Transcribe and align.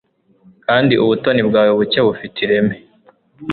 kandi 0.65 0.93
ubutoni 1.03 1.41
bwawe 1.49 1.71
buke 1.79 1.99
bufite 2.07 2.37
ireme 2.45 2.75